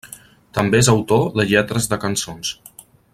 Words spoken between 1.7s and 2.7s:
de cançons.